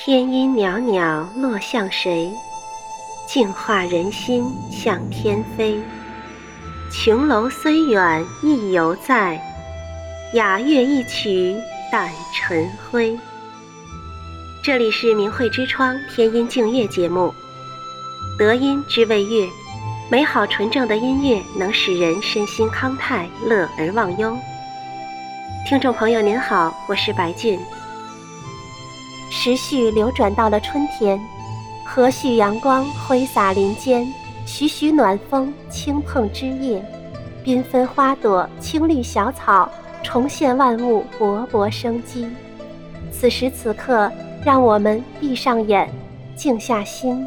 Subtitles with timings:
[0.00, 2.32] 天音袅袅落向谁？
[3.26, 5.82] 净化人心向天飞。
[6.88, 9.42] 琼楼虽远意犹在，
[10.34, 11.56] 雅乐一曲
[11.90, 13.18] 淡尘灰。
[14.62, 17.34] 这里是明慧之窗天音净乐节目，
[18.38, 19.48] 德音之谓乐，
[20.08, 24.38] 美好纯正的音乐能使人身心康泰，乐而忘忧。
[25.68, 27.58] 听众朋友您好，我是白俊。
[29.30, 31.20] 时序流转到了春天，
[31.84, 34.06] 和煦阳光挥洒林间，
[34.46, 36.82] 徐徐暖风轻碰枝叶，
[37.44, 39.70] 缤纷花朵、青绿小草，
[40.02, 42.26] 重现万物勃勃生机。
[43.12, 44.10] 此时此刻，
[44.44, 45.88] 让我们闭上眼，
[46.34, 47.26] 静下心，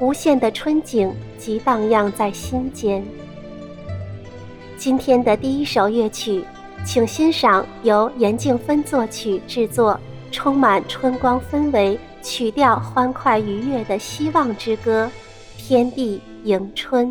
[0.00, 3.02] 无限的春景即荡漾在心间。
[4.76, 6.44] 今天的第一首乐曲，
[6.84, 9.98] 请欣赏由严静芬作曲制作。
[10.30, 15.10] 充满春光氛围、曲调欢快愉悦的希望之歌，
[15.60, 17.06] 《天地迎春》。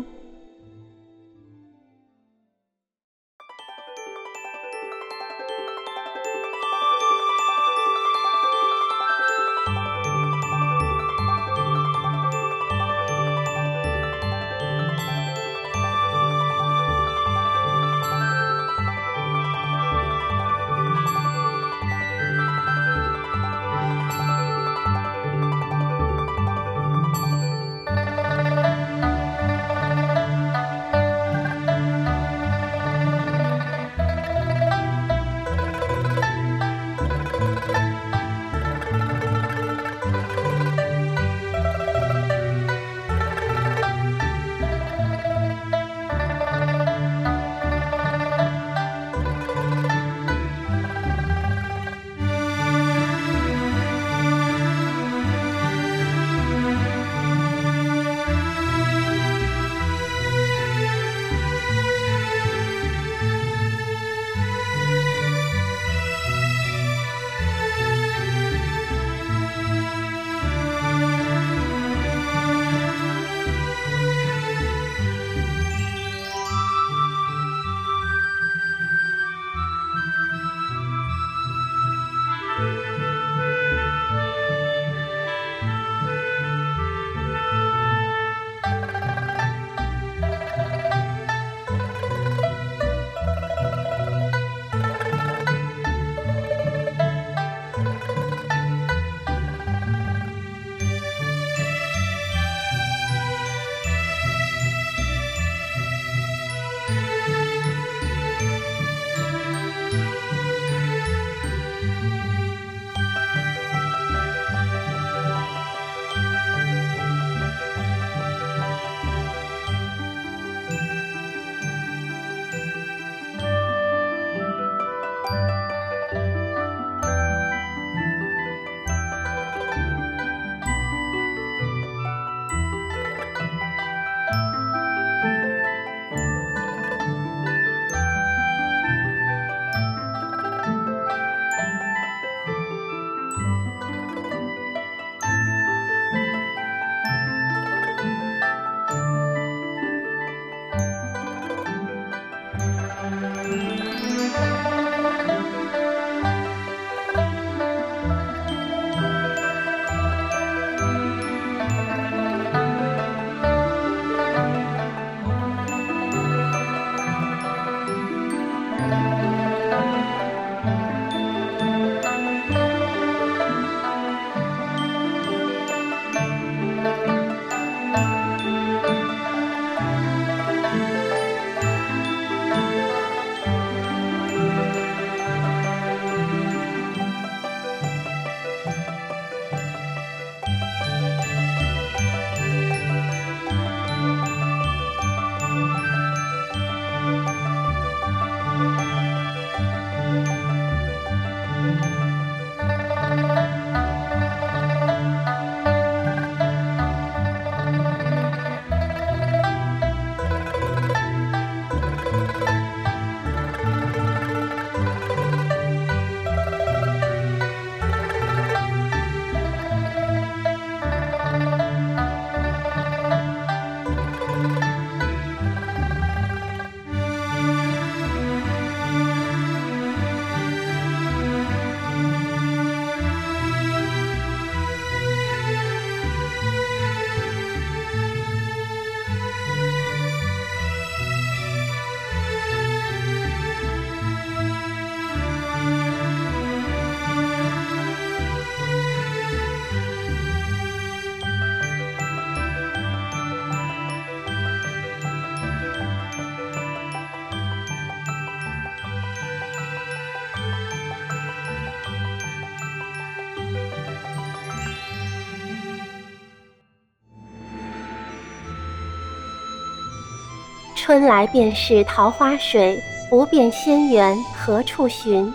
[270.80, 272.80] 春来便是桃花水，
[273.10, 275.30] 不辨仙缘何处寻。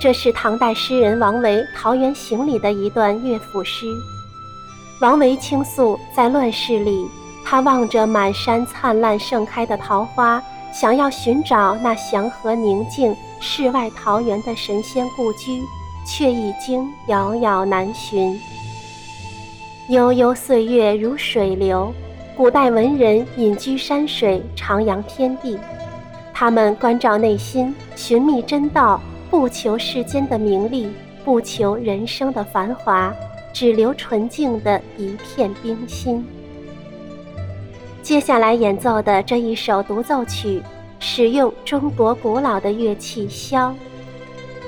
[0.00, 3.86] 这是唐代诗人王维《桃源行》里的一段乐府诗。
[5.02, 7.06] 王维倾诉，在乱世里，
[7.44, 15.62] 他望着满山灿烂盛开的桃花，想要寻找那祥和宁静、世外桃源的神仙故居，
[16.06, 18.40] 却已经遥遥难寻。
[19.90, 21.92] 悠悠岁月如水流，
[22.36, 25.56] 古代文人隐居山水，徜徉天地。
[26.32, 29.00] 他们关照内心，寻觅真道，
[29.30, 30.90] 不求世间的名利，
[31.24, 33.14] 不求人生的繁华，
[33.52, 36.26] 只留纯净的一片冰心。
[38.02, 40.60] 接下来演奏的这一首独奏曲，
[40.98, 43.72] 使用中国古老的乐器箫，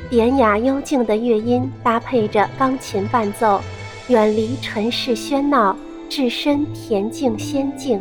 [0.08, 3.60] 典雅幽静的乐音搭配着钢琴伴奏。
[4.06, 5.76] 远离尘世喧闹，
[6.08, 8.00] 置身恬静仙境。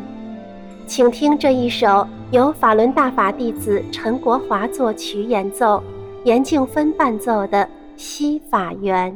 [0.87, 5.81] 请听这一首由法轮大法弟子陈国华作曲演奏，
[6.23, 7.63] 严静芬伴奏的
[7.95, 9.11] 《西法缘》。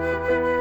[0.00, 0.59] Música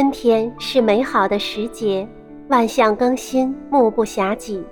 [0.00, 2.08] 春天是美好的时节，
[2.48, 4.64] 万象更新，目不暇给。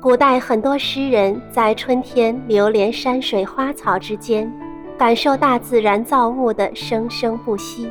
[0.00, 4.48] 古代很多诗人在春天流连山水花草之间，
[4.96, 7.90] 感受大自然造物的生生不息。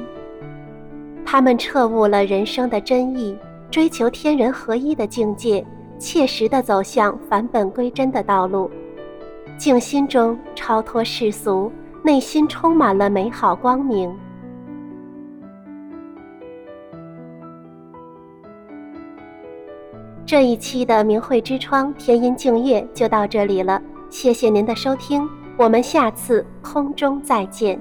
[1.25, 3.37] 他们彻悟了人生的真意，
[3.69, 5.65] 追求天人合一的境界，
[5.99, 8.71] 切实地走向返本归真的道路。
[9.57, 11.69] 静心中超脱世俗，
[12.03, 14.17] 内心充满了美好光明。
[20.33, 27.79] 这一期的明慧之窗天音净月就到这里了，谢谢您的收听，我们下次空中再见。